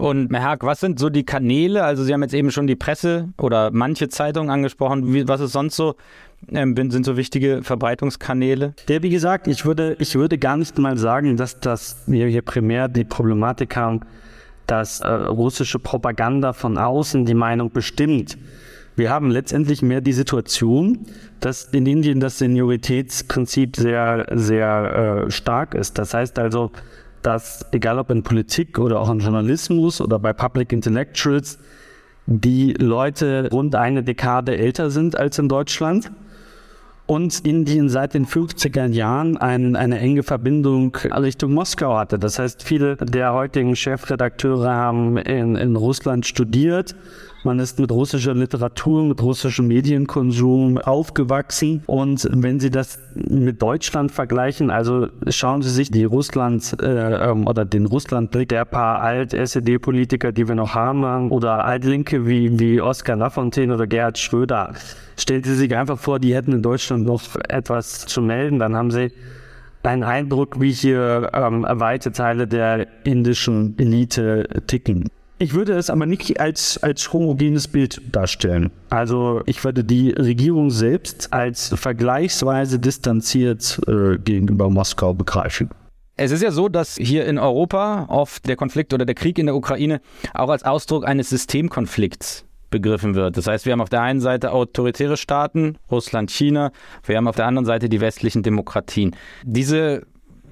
Und 0.03 0.33
Herr 0.33 0.43
Haag, 0.43 0.65
was 0.65 0.81
sind 0.81 0.99
so 0.99 1.09
die 1.09 1.23
Kanäle? 1.23 1.85
Also 1.85 2.03
Sie 2.03 2.13
haben 2.13 2.23
jetzt 2.23 2.33
eben 2.33 2.51
schon 2.51 2.67
die 2.67 2.75
Presse 2.75 3.29
oder 3.37 3.71
manche 3.71 4.09
Zeitungen 4.09 4.49
angesprochen. 4.49 5.13
Wie, 5.13 5.29
was 5.29 5.39
ist 5.39 5.53
sonst 5.53 5.77
so 5.77 5.95
ähm, 6.51 6.75
sind 6.75 7.05
so 7.05 7.15
wichtige 7.15 7.63
Verbreitungskanäle? 7.63 8.73
Der, 8.89 9.01
wie 9.01 9.09
gesagt, 9.09 9.47
ich 9.47 9.63
würde, 9.63 9.95
ich 9.99 10.15
würde 10.15 10.37
gar 10.37 10.57
nicht 10.57 10.77
mal 10.77 10.97
sagen, 10.97 11.37
dass 11.37 11.61
das 11.61 12.03
wir 12.05 12.27
hier 12.27 12.41
primär 12.41 12.89
die 12.89 13.05
Problematik 13.05 13.77
haben, 13.77 14.01
dass 14.67 14.99
äh, 14.99 15.07
russische 15.07 15.79
Propaganda 15.79 16.51
von 16.51 16.77
außen 16.77 17.23
die 17.25 17.33
Meinung 17.33 17.71
bestimmt. 17.71 18.37
Wir 18.97 19.09
haben 19.09 19.31
letztendlich 19.31 19.81
mehr 19.81 20.01
die 20.01 20.11
Situation, 20.11 20.99
dass 21.39 21.63
in 21.71 21.85
Indien 21.85 22.19
das 22.19 22.39
Senioritätsprinzip 22.39 23.77
sehr, 23.77 24.25
sehr 24.33 25.25
äh, 25.27 25.31
stark 25.31 25.75
ist. 25.75 25.97
Das 25.97 26.13
heißt 26.13 26.39
also, 26.39 26.73
dass 27.23 27.65
egal 27.71 27.99
ob 27.99 28.09
in 28.11 28.23
Politik 28.23 28.79
oder 28.79 28.99
auch 28.99 29.09
in 29.09 29.19
Journalismus 29.19 30.01
oder 30.01 30.19
bei 30.19 30.33
Public 30.33 30.71
Intellectuals 30.71 31.59
die 32.25 32.73
Leute 32.73 33.49
rund 33.51 33.75
eine 33.75 34.03
Dekade 34.03 34.57
älter 34.57 34.89
sind 34.89 35.17
als 35.17 35.39
in 35.39 35.49
Deutschland 35.49 36.11
und 37.05 37.45
Indien 37.45 37.89
seit 37.89 38.13
den 38.13 38.25
50er 38.25 38.87
Jahren 38.87 39.37
ein, 39.37 39.75
eine 39.75 39.99
enge 39.99 40.23
Verbindung 40.23 40.95
Richtung 40.95 41.53
Moskau 41.53 41.97
hatte. 41.97 42.17
Das 42.17 42.39
heißt, 42.39 42.63
viele 42.63 42.95
der 42.95 43.33
heutigen 43.33 43.75
Chefredakteure 43.75 44.71
haben 44.71 45.17
in, 45.17 45.55
in 45.55 45.75
Russland 45.75 46.25
studiert, 46.25 46.95
man 47.45 47.59
ist 47.59 47.79
mit 47.79 47.91
russischer 47.91 48.33
Literatur, 48.33 49.03
mit 49.03 49.21
russischem 49.21 49.67
Medienkonsum 49.67 50.77
aufgewachsen. 50.77 51.83
Und 51.85 52.27
wenn 52.31 52.59
Sie 52.59 52.69
das 52.69 52.99
mit 53.13 53.61
Deutschland 53.61 54.11
vergleichen, 54.11 54.69
also 54.69 55.07
schauen 55.29 55.61
Sie 55.61 55.69
sich 55.69 55.91
die 55.91 56.03
Russland 56.03 56.75
äh, 56.81 57.29
ähm, 57.29 57.47
oder 57.47 57.65
den 57.65 57.85
Russlandblick 57.85 58.49
der 58.49 58.65
paar 58.65 59.01
Alt-SED-Politiker, 59.01 60.31
die 60.31 60.47
wir 60.47 60.55
noch 60.55 60.73
haben, 60.73 61.31
oder 61.31 61.65
Altlinke 61.65 62.27
wie, 62.27 62.59
wie 62.59 62.81
Oskar 62.81 63.15
Lafontaine 63.15 63.73
oder 63.73 63.87
Gerhard 63.87 64.17
Schröder. 64.17 64.73
Stellen 65.17 65.43
Sie 65.43 65.55
sich 65.55 65.75
einfach 65.75 65.99
vor, 65.99 66.19
die 66.19 66.35
hätten 66.35 66.53
in 66.53 66.61
Deutschland 66.61 67.05
noch 67.05 67.21
etwas 67.49 68.05
zu 68.05 68.21
melden, 68.21 68.59
dann 68.59 68.75
haben 68.75 68.91
Sie 68.91 69.11
einen 69.83 70.03
Eindruck, 70.03 70.61
wie 70.61 70.71
hier 70.71 71.29
ähm, 71.33 71.65
weite 71.67 72.11
Teile 72.11 72.47
der 72.47 72.87
indischen 73.03 73.77
Elite 73.77 74.47
ticken. 74.65 75.09
Ich 75.43 75.53
würde 75.53 75.73
es 75.73 75.89
aber 75.89 76.05
nicht 76.05 76.39
als, 76.39 76.81
als 76.81 77.11
homogenes 77.11 77.67
Bild 77.67 78.01
darstellen. 78.13 78.71
Also 78.89 79.41
ich 79.45 79.61
würde 79.65 79.83
die 79.83 80.11
Regierung 80.11 80.69
selbst 80.69 81.33
als 81.33 81.67
vergleichsweise 81.75 82.79
distanziert 82.79 83.81
äh, 83.85 84.17
gegenüber 84.19 84.69
Moskau 84.69 85.13
begreifen. 85.13 85.69
Es 86.15 86.31
ist 86.31 86.43
ja 86.43 86.51
so, 86.51 86.69
dass 86.69 86.95
hier 86.95 87.25
in 87.25 87.37
Europa 87.37 88.05
oft 88.07 88.47
der 88.47 88.55
Konflikt 88.55 88.93
oder 88.93 89.05
der 89.05 89.15
Krieg 89.15 89.37
in 89.37 89.47
der 89.47 89.55
Ukraine 89.55 89.99
auch 90.33 90.47
als 90.47 90.63
Ausdruck 90.63 91.05
eines 91.05 91.27
Systemkonflikts 91.27 92.45
begriffen 92.69 93.13
wird. 93.13 93.35
Das 93.35 93.45
heißt, 93.45 93.65
wir 93.65 93.73
haben 93.73 93.81
auf 93.81 93.89
der 93.89 94.01
einen 94.01 94.21
Seite 94.21 94.53
autoritäre 94.53 95.17
Staaten, 95.17 95.77
Russland, 95.91 96.31
China, 96.31 96.71
wir 97.03 97.17
haben 97.17 97.27
auf 97.27 97.35
der 97.35 97.47
anderen 97.47 97.65
Seite 97.65 97.89
die 97.89 97.99
westlichen 97.99 98.43
Demokratien. 98.43 99.13
Diese 99.43 100.03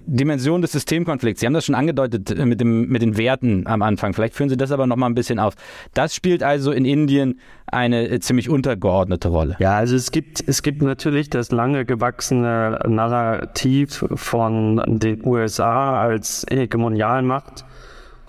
Dimension 0.06 0.62
des 0.62 0.72
Systemkonflikts. 0.72 1.40
Sie 1.40 1.46
haben 1.46 1.54
das 1.54 1.66
schon 1.66 1.76
angedeutet 1.76 2.32
äh, 2.32 2.46
mit, 2.46 2.62
dem, 2.62 2.88
mit 2.88 3.02
den 3.02 3.18
Werten 3.18 3.68
am 3.68 3.82
Anfang. 3.82 4.14
Vielleicht 4.14 4.36
führen 4.36 4.50
Sie 4.50 4.58
das 4.58 4.72
aber 4.72 4.88
noch 4.88 4.96
mal 4.96 5.08
ein 5.08 5.16
bisschen 5.16 5.40
auf. 5.40 5.56
Das 5.94 6.16
spielt 6.16 6.44
also 6.44 6.72
in 6.72 6.86
Indien 6.86 7.40
eine 7.68 8.10
äh, 8.10 8.20
ziemlich 8.20 8.50
untergeordnete 8.50 9.30
Rolle. 9.30 9.56
Ja, 9.60 9.78
also 9.78 9.96
es 9.96 10.12
gibt, 10.12 10.44
es 10.48 10.64
gibt 10.64 10.82
natürlich 10.82 11.30
das 11.30 11.52
lange 11.52 11.86
gewachsene 11.86 12.80
Narrativ 12.88 14.06
von 14.16 14.82
den 14.88 15.26
USA 15.26 16.02
als 16.02 16.46
Hegemonialmacht 16.50 17.66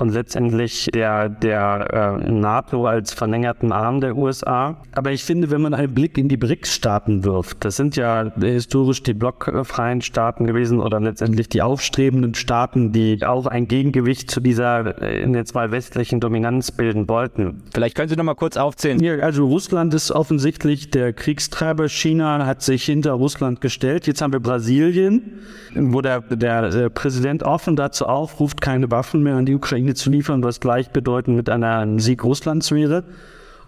und 0.02 0.12
letztendlich 0.12 0.90
der, 0.92 1.28
der 1.28 2.18
äh, 2.25 2.30
NATO 2.30 2.87
als 2.87 3.12
verlängerten 3.12 3.71
Arm 3.71 4.00
der 4.00 4.16
USA. 4.16 4.76
Aber 4.90 5.12
ich 5.12 5.23
finde, 5.23 5.50
wenn 5.52 5.62
man 5.62 5.75
einen 5.75 5.94
Blick 5.94 6.18
in 6.18 6.28
die 6.28 6.37
BRICS-Staaten 6.37 7.23
wirft, 7.23 7.64
das 7.64 7.76
sind 7.76 7.94
ja 7.94 8.32
historisch 8.40 9.04
die 9.04 9.14
blockfreien 9.14 10.02
Staaten 10.02 10.49
gewesen 10.49 10.80
oder 10.80 10.99
letztendlich 10.99 11.49
die 11.49 11.62
aufstrebenden 11.62 12.35
Staaten, 12.35 12.90
die 12.90 13.25
auch 13.25 13.47
ein 13.47 13.68
Gegengewicht 13.68 14.28
zu 14.28 14.40
dieser 14.40 15.00
äh, 15.00 15.23
in 15.23 15.32
den 15.32 15.47
zwei 15.47 15.71
westlichen 15.71 16.18
Dominanz 16.18 16.73
bilden 16.73 17.09
wollten. 17.09 17.62
Vielleicht 17.73 17.97
können 17.97 18.09
Sie 18.09 18.16
noch 18.16 18.25
mal 18.25 18.35
kurz 18.35 18.56
aufzählen. 18.56 19.00
Ja, 19.00 19.14
also 19.18 19.47
Russland 19.47 19.94
ist 19.94 20.11
offensichtlich 20.11 20.90
der 20.90 21.12
Kriegstreiber. 21.12 21.88
China 21.88 22.44
hat 22.44 22.62
sich 22.62 22.85
hinter 22.85 23.12
Russland 23.12 23.61
gestellt. 23.61 24.09
Jetzt 24.09 24.21
haben 24.21 24.32
wir 24.32 24.40
Brasilien, 24.40 25.38
wo 25.76 26.00
der, 26.00 26.23
der, 26.23 26.71
der 26.71 26.88
Präsident 26.88 27.44
offen 27.44 27.76
dazu 27.76 28.06
aufruft, 28.06 28.61
keine 28.61 28.90
Waffen 28.90 29.23
mehr 29.23 29.37
an 29.37 29.47
die 29.47 29.54
Ukraine 29.54 29.91
Ukraine 29.92 29.94
zu 29.94 30.11
liefern, 30.11 30.42
was 30.42 30.61
gleichbedeutend 30.61 31.37
mit 31.37 31.49
einem 31.49 31.99
Sieg 31.99 32.25
Russlands 32.25 32.70
wäre. 32.70 33.04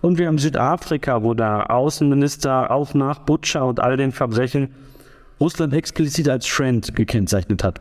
Und 0.00 0.18
wir 0.18 0.26
haben 0.26 0.38
Südafrika, 0.38 1.22
wo 1.22 1.34
der 1.34 1.70
Außenminister 1.70 2.70
auch 2.70 2.94
nach 2.94 3.20
Butcher 3.20 3.66
und 3.66 3.80
all 3.80 3.96
den 3.96 4.12
Verbrechen 4.12 4.68
Russland 5.40 5.74
explizit 5.74 6.28
als 6.28 6.46
Friend 6.46 6.94
gekennzeichnet 6.94 7.64
hat. 7.64 7.80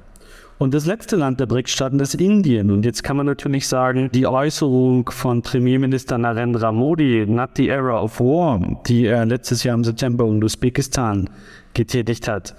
Und 0.60 0.74
das 0.74 0.86
letzte 0.86 1.16
Land 1.16 1.40
der 1.40 1.48
BRICS-Staaten 1.48 2.00
ist 2.00 2.16
Indien. 2.16 2.72
Und 2.72 2.86
jetzt 2.86 3.04
kann 3.04 3.18
man 3.18 3.26
natürlich 3.26 3.68
sagen, 3.68 4.10
die 4.14 4.28
Äußerung 4.28 5.10
von 5.10 5.42
Premierminister 5.42 6.18
Narendra 6.18 6.72
Modi, 6.72 7.26
not 7.28 7.52
the 7.56 7.68
era 7.68 8.02
of 8.02 8.20
war, 8.20 8.60
die 8.88 9.06
er 9.06 9.26
letztes 9.26 9.64
Jahr 9.64 9.76
im 9.76 9.84
September 9.84 10.26
in 10.26 10.44
Usbekistan 10.44 11.30
getätigt 11.74 12.28
hat, 12.28 12.56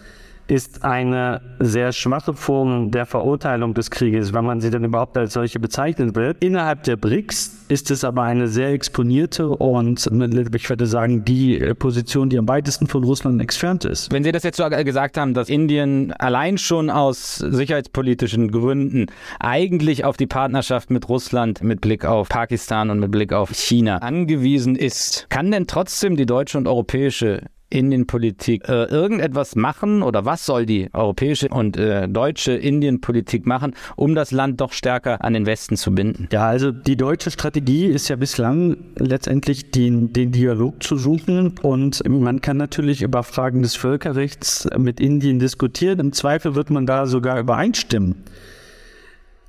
ist 0.47 0.85
eine 0.85 1.41
sehr 1.59 1.93
schwache 1.93 2.35
Form 2.35 2.91
der 2.91 3.07
Verurteilung 3.07 3.75
des 3.75 3.91
Krieges, 3.91 4.33
wenn 4.33 4.45
man 4.45 4.61
sie 4.61 4.71
denn 4.71 4.85
überhaupt 4.85 5.17
als 5.17 5.33
solche 5.33 5.59
bezeichnen 5.59 6.15
will. 6.15 6.35
Innerhalb 6.41 6.83
der 6.83 6.97
BRICS 6.97 7.65
ist 7.69 7.91
es 7.91 8.05
aber 8.05 8.23
eine 8.23 8.49
sehr 8.49 8.71
exponierte 8.71 9.49
und 9.49 10.07
ich 10.55 10.69
würde 10.69 10.87
sagen, 10.87 11.25
die 11.25 11.59
Position, 11.79 12.29
die 12.29 12.39
am 12.39 12.47
weitesten 12.49 12.87
von 12.87 13.05
Russland 13.05 13.41
entfernt 13.41 13.85
ist. 13.85 14.13
Wenn 14.13 14.25
Sie 14.25 14.33
das 14.33 14.43
jetzt 14.43 14.59
so 14.59 14.69
gesagt 14.69 15.17
haben, 15.17 15.35
dass 15.35 15.49
Indien 15.49 16.13
allein 16.13 16.59
schon 16.59 16.91
aus 16.91 17.37
sicherheitspolitischen 17.37 18.51
Gründen 18.51 19.07
eigentlich 19.41 20.05
auf 20.05 20.17
die 20.17 20.27
Partnerschaft 20.27 20.91
mit 20.91 21.09
Russland 21.09 21.63
mit 21.63 21.81
Blick 21.81 22.05
auf 22.05 22.29
Pakistan 22.29 22.91
und 22.91 23.01
mit 23.01 23.11
Blick 23.11 23.33
auf 23.33 23.51
China 23.51 23.99
angewiesen 23.99 24.77
ist, 24.77 25.27
kann 25.31 25.51
denn 25.51 25.67
trotzdem 25.67 26.17
die 26.17 26.27
deutsche 26.27 26.59
und 26.59 26.69
europäische 26.69 27.43
Indienpolitik 27.71 28.69
äh, 28.69 28.85
irgendetwas 28.85 29.57
machen 29.57 30.03
oder 30.03 30.25
was 30.25 30.47
soll 30.47 30.67
die 30.67 30.89
europäische 30.93 31.49
und 31.49 31.77
äh, 31.77 32.09
deutsche 32.09 32.53
Indienpolitik 32.53 33.47
machen, 33.47 33.75
um 33.97 34.15
das 34.15 34.31
Land 34.31 34.61
doch 34.61 34.73
stärker 34.73 35.25
an 35.25 35.35
den 35.35 35.47
Westen 35.47 35.77
zu 35.77 35.95
binden? 35.95 36.29
Ja, 36.33 36.47
also 36.47 36.71
die 36.71 36.97
deutsche 36.97 37.31
Strategie 37.31 37.87
ist 37.87 38.09
ja 38.09 38.17
bislang 38.17 38.77
letztendlich 38.97 39.71
den, 39.71 40.13
den 40.13 40.31
Dialog 40.31 40.83
zu 40.83 40.97
suchen 40.97 41.55
und 41.63 42.09
man 42.09 42.41
kann 42.41 42.57
natürlich 42.57 43.03
über 43.03 43.23
Fragen 43.23 43.63
des 43.63 43.75
Völkerrechts 43.75 44.69
mit 44.79 45.01
Indien 45.01 45.39
diskutieren. 45.39 45.99
Im 45.99 46.13
Zweifel 46.13 46.55
wird 46.55 46.71
man 46.71 46.87
da 46.87 47.07
sogar 47.07 47.41
übereinstimmen. 47.41 48.17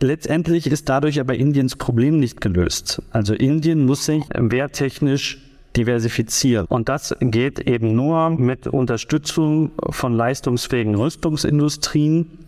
Letztendlich 0.02 0.68
ist 0.68 0.90
dadurch 0.90 1.20
aber 1.20 1.36
Indiens 1.36 1.76
Problem 1.76 2.20
nicht 2.20 2.42
gelöst. 2.42 3.02
Also 3.12 3.34
Indien 3.34 3.86
muss 3.86 4.06
sich 4.06 4.24
wehrtechnisch 4.34 5.42
diversifizieren. 5.76 6.66
Und 6.68 6.90
das 6.90 7.16
geht 7.20 7.60
eben 7.60 7.96
nur 7.96 8.30
mit 8.30 8.68
Unterstützung 8.68 9.72
von 9.90 10.14
leistungsfähigen 10.14 10.96
Rüstungsindustrien, 10.96 12.40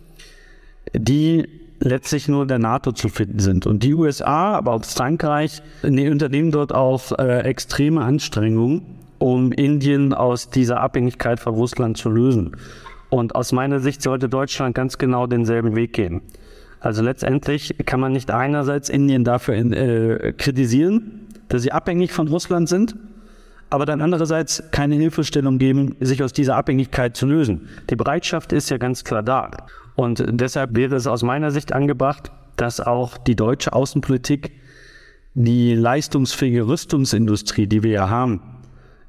die 0.94 1.48
letztlich 1.80 2.28
nur 2.28 2.46
der 2.46 2.58
NATO 2.58 2.92
zu 2.92 3.08
finden 3.08 3.38
sind. 3.38 3.66
Und 3.66 3.82
die 3.82 3.94
USA, 3.94 4.56
aber 4.56 4.72
auch 4.72 4.84
Frankreich, 4.84 5.62
die 5.82 6.08
unternehmen 6.08 6.50
dort 6.50 6.74
auch 6.74 7.16
äh, 7.18 7.40
extreme 7.40 8.02
Anstrengungen, 8.02 8.82
um 9.18 9.52
Indien 9.52 10.12
aus 10.14 10.50
dieser 10.50 10.80
Abhängigkeit 10.80 11.40
von 11.40 11.54
Russland 11.54 11.96
zu 11.96 12.08
lösen. 12.08 12.56
Und 13.10 13.34
aus 13.34 13.52
meiner 13.52 13.80
Sicht 13.80 14.02
sollte 14.02 14.28
Deutschland 14.28 14.74
ganz 14.74 14.98
genau 14.98 15.26
denselben 15.26 15.76
Weg 15.76 15.92
gehen. 15.92 16.20
Also 16.80 17.02
letztendlich 17.02 17.74
kann 17.86 18.00
man 18.00 18.12
nicht 18.12 18.30
einerseits 18.30 18.88
Indien 18.88 19.24
dafür 19.24 19.54
äh, 19.54 20.32
kritisieren, 20.32 21.26
dass 21.48 21.62
sie 21.62 21.72
abhängig 21.72 22.12
von 22.12 22.28
Russland 22.28 22.68
sind, 22.68 22.94
aber 23.70 23.86
dann 23.86 24.00
andererseits 24.00 24.62
keine 24.70 24.94
Hilfestellung 24.94 25.58
geben, 25.58 25.96
sich 26.00 26.22
aus 26.22 26.32
dieser 26.32 26.56
Abhängigkeit 26.56 27.16
zu 27.16 27.26
lösen. 27.26 27.68
Die 27.90 27.96
Bereitschaft 27.96 28.52
ist 28.52 28.70
ja 28.70 28.78
ganz 28.78 29.04
klar 29.04 29.22
da. 29.22 29.50
Und 29.94 30.24
deshalb 30.28 30.76
wäre 30.76 30.96
es 30.96 31.06
aus 31.06 31.22
meiner 31.22 31.50
Sicht 31.50 31.72
angebracht, 31.72 32.30
dass 32.56 32.80
auch 32.80 33.18
die 33.18 33.36
deutsche 33.36 33.72
Außenpolitik 33.72 34.52
die 35.34 35.74
leistungsfähige 35.74 36.66
Rüstungsindustrie, 36.66 37.66
die 37.66 37.82
wir 37.82 37.92
ja 37.92 38.08
haben, 38.08 38.40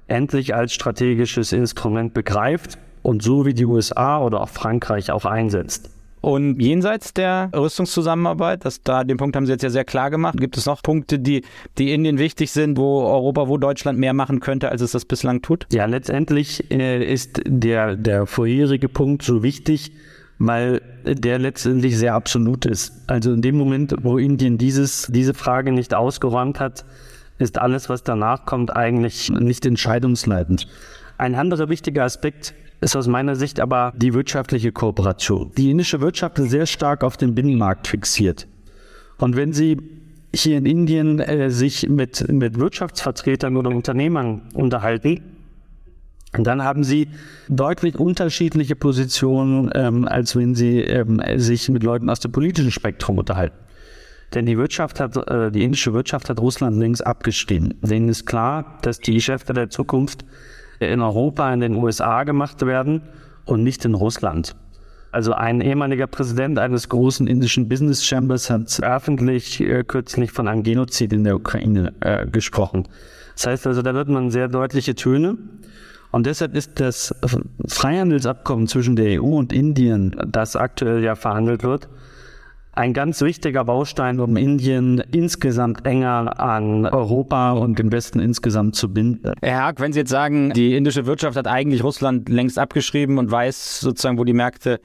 endlich 0.08 0.54
als 0.56 0.74
strategisches 0.74 1.54
Instrument 1.54 2.14
begreift 2.14 2.78
und 3.02 3.24
so 3.24 3.46
wie 3.46 3.54
die 3.54 3.66
USA 3.66 4.20
oder 4.22 4.42
auch 4.42 4.50
Frankreich 4.50 5.12
auch 5.12 5.26
einsetzt. 5.26 5.90
Und 6.22 6.60
jenseits 6.62 7.14
der 7.14 7.50
Rüstungszusammenarbeit, 7.56 8.66
das 8.66 8.82
da 8.84 9.04
den 9.04 9.18
Punkt 9.18 9.36
haben 9.36 9.46
Sie 9.46 9.52
jetzt 9.54 9.64
ja 9.64 9.70
sehr 9.70 9.86
klar 9.86 10.10
gemacht, 10.10 10.38
gibt 10.38 10.58
es 10.58 10.66
noch 10.66 10.82
Punkte, 10.82 11.20
die, 11.20 11.44
die 11.78 11.94
Indien 11.94 12.18
wichtig 12.18 12.52
sind, 12.52 12.78
wo 12.78 13.04
Europa, 13.04 13.48
wo 13.48 13.58
Deutschland 13.58 14.00
mehr 14.00 14.14
machen 14.14 14.40
könnte, 14.40 14.70
als 14.70 14.82
es 14.82 14.92
das 14.92 15.06
bislang 15.06 15.42
tut? 15.42 15.66
Ja, 15.72 15.86
letztendlich 15.86 16.70
äh, 16.72 17.04
ist 17.04 17.42
der, 17.46 17.96
der 17.96 18.26
vorherige 18.26 18.90
Punkt 18.90 19.24
so 19.24 19.44
wichtig, 19.44 19.94
weil 20.40 20.82
der 21.06 21.40
letztendlich 21.40 21.98
sehr 21.98 22.16
absolut 22.16 22.66
ist. 22.66 22.94
Also 23.08 23.34
in 23.34 23.42
dem 23.42 23.58
Moment, 23.58 23.96
wo 24.04 24.18
Indien 24.18 24.58
dieses, 24.58 25.08
diese 25.10 25.34
Frage 25.34 25.72
nicht 25.72 25.94
ausgeräumt 25.94 26.60
hat, 26.60 26.86
ist 27.38 27.58
alles, 27.58 27.90
was 27.90 28.04
danach 28.04 28.46
kommt, 28.46 28.76
eigentlich 28.76 29.30
nicht 29.30 29.66
entscheidungsleitend. 29.66 30.68
Ein 31.18 31.36
anderer 31.36 31.70
wichtiger 31.70 32.04
Aspekt 32.04 32.54
ist 32.82 32.96
aus 32.96 33.08
meiner 33.08 33.36
Sicht 33.36 33.60
aber 33.60 33.94
die 33.96 34.14
wirtschaftliche 34.14 34.72
Kooperation. 34.72 35.52
Die 35.58 35.72
indische 35.72 36.02
Wirtschaft 36.02 36.40
ist 36.40 36.52
sehr 36.52 36.66
stark 36.66 37.04
auf 37.04 37.18
den 37.18 37.36
Binnenmarkt 37.36 37.88
fixiert. 37.88 38.48
Und 39.18 39.36
wenn 39.36 39.54
Sie 39.54 39.78
hier 40.34 40.58
in 40.58 40.66
Indien 40.66 41.20
äh, 41.20 41.50
sich 41.50 41.90
mit, 41.90 42.32
mit 42.32 42.60
Wirtschaftsvertretern 42.60 43.58
oder 43.58 43.70
Unternehmern 43.72 44.44
unterhalten, 44.54 45.22
dann 46.34 46.64
haben 46.64 46.84
sie 46.84 47.08
deutlich 47.48 47.98
unterschiedliche 47.98 48.76
Positionen, 48.76 49.72
ähm, 49.74 50.08
als 50.08 50.36
wenn 50.36 50.54
sie 50.54 50.82
ähm, 50.82 51.20
sich 51.38 51.70
mit 51.70 51.82
Leuten 51.82 52.10
aus 52.10 52.20
dem 52.20 52.32
politischen 52.32 52.72
Spektrum 52.72 53.18
unterhalten. 53.18 53.58
Denn 54.36 54.46
die 54.46 54.58
Wirtschaft 54.58 55.00
hat, 55.00 55.18
äh, 55.18 55.52
die 55.52 55.64
indische 55.64 55.94
Wirtschaft 55.94 56.30
hat 56.30 56.40
Russland 56.40 56.78
längst 56.78 57.06
abgeschrieben. 57.06 57.74
Denen 57.82 58.10
ist 58.10 58.28
klar, 58.28 58.78
dass 58.84 59.00
die 59.00 59.16
Geschäfte 59.16 59.54
der 59.54 59.72
Zukunft 59.72 60.24
in 60.80 61.02
Europa, 61.02 61.54
in 61.54 61.60
den 61.60 61.76
USA 61.76 62.24
gemacht 62.24 62.66
werden 62.66 63.02
und 63.46 63.64
nicht 63.64 63.86
in 63.86 63.94
Russland. 63.94 64.56
Also 65.12 65.34
ein 65.34 65.62
ehemaliger 65.62 66.06
Präsident 66.06 66.60
eines 66.60 66.88
großen 66.88 67.26
indischen 67.26 67.68
Business 67.68 68.06
Chambers 68.06 68.50
hat 68.50 68.80
öffentlich 68.84 69.60
äh, 69.60 69.84
kürzlich 69.84 70.32
von 70.32 70.48
einem 70.48 70.62
Genozid 70.62 71.14
in 71.14 71.24
der 71.24 71.36
Ukraine 71.36 71.94
äh, 72.02 72.28
gesprochen. 72.28 72.88
Das 73.36 73.48
heißt 73.48 73.68
also, 73.68 73.82
da 73.82 73.94
wird 73.96 74.10
man 74.10 74.30
sehr 74.30 74.48
deutliche 74.48 74.96
Töne. 74.96 75.38
Und 76.12 76.26
deshalb 76.26 76.56
ist 76.56 76.80
das 76.80 77.14
Freihandelsabkommen 77.68 78.68
zwischen 78.68 78.96
der 78.96 79.22
EU 79.22 79.38
und 79.38 79.54
Indien, 79.54 80.16
das 80.28 80.56
aktuell 80.56 81.04
ja 81.04 81.16
verhandelt 81.16 81.64
wird, 81.64 81.88
ein 82.80 82.94
ganz 82.94 83.22
wichtiger 83.22 83.66
Baustein, 83.66 84.22
um 84.22 84.38
Indien 84.38 85.04
insgesamt 85.12 85.86
enger 85.86 86.40
an 86.40 86.86
Europa 86.86 87.52
und 87.52 87.78
den 87.78 87.92
Westen 87.92 88.22
insgesamt 88.22 88.76
zu 88.76 88.94
binden. 88.94 89.34
Herr 89.42 89.64
Haag, 89.64 89.82
wenn 89.82 89.92
Sie 89.92 90.00
jetzt 90.00 90.12
sagen, 90.12 90.52
die 90.52 90.76
indische 90.76 91.06
Wirtschaft 91.06 91.36
hat 91.36 91.46
eigentlich 91.46 91.84
Russland 91.84 92.30
längst 92.30 92.58
abgeschrieben 92.58 93.18
und 93.18 93.30
weiß 93.30 93.82
sozusagen, 93.82 94.18
wo 94.18 94.24
die 94.24 94.34
Märkte 94.34 94.80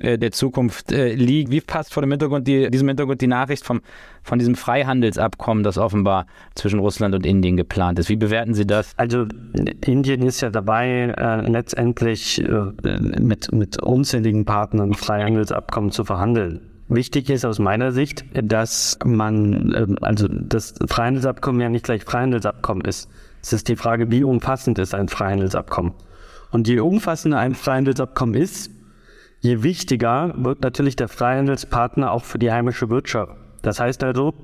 äh, 0.00 0.18
der 0.18 0.32
Zukunft 0.32 0.92
äh, 0.92 1.14
liegt. 1.14 1.50
Wie 1.50 1.62
passt 1.62 1.94
vor 1.94 2.02
dem 2.02 2.10
Hintergrund 2.10 2.46
die, 2.46 2.70
diesem 2.70 2.88
Hintergrund 2.88 3.22
die 3.22 3.26
Nachricht 3.26 3.64
vom, 3.64 3.80
von 4.22 4.38
diesem 4.38 4.54
Freihandelsabkommen, 4.54 5.64
das 5.64 5.78
offenbar 5.78 6.26
zwischen 6.54 6.78
Russland 6.78 7.14
und 7.14 7.24
Indien 7.24 7.56
geplant 7.56 7.98
ist? 7.98 8.10
Wie 8.10 8.16
bewerten 8.16 8.52
Sie 8.52 8.66
das? 8.66 8.92
Also 8.98 9.24
Indien 9.86 10.20
ist 10.22 10.42
ja 10.42 10.50
dabei, 10.50 11.14
äh, 11.16 11.50
letztendlich 11.50 12.38
äh, 12.42 12.98
mit, 13.18 13.50
mit 13.50 13.82
unzähligen 13.82 14.44
Partnern 14.44 14.92
Freihandelsabkommen 14.92 15.90
zu 15.90 16.04
verhandeln. 16.04 16.69
Wichtig 16.90 17.30
ist 17.30 17.44
aus 17.44 17.60
meiner 17.60 17.92
Sicht, 17.92 18.24
dass 18.34 18.98
man, 19.04 19.72
ähm, 19.76 19.96
also 20.00 20.26
das 20.28 20.74
Freihandelsabkommen 20.88 21.60
ja 21.60 21.68
nicht 21.68 21.84
gleich 21.84 22.02
Freihandelsabkommen 22.02 22.84
ist. 22.84 23.08
Es 23.40 23.52
ist 23.52 23.68
die 23.68 23.76
Frage, 23.76 24.10
wie 24.10 24.24
umfassend 24.24 24.76
ist 24.80 24.92
ein 24.92 25.08
Freihandelsabkommen. 25.08 25.92
Und 26.50 26.66
je 26.66 26.80
umfassender 26.80 27.38
ein 27.38 27.54
Freihandelsabkommen 27.54 28.34
ist, 28.34 28.72
je 29.38 29.62
wichtiger 29.62 30.34
wird 30.36 30.62
natürlich 30.62 30.96
der 30.96 31.06
Freihandelspartner 31.06 32.10
auch 32.10 32.24
für 32.24 32.40
die 32.40 32.50
heimische 32.50 32.90
Wirtschaft. 32.90 33.36
Das 33.62 33.78
heißt 33.78 34.02
also, 34.02 34.34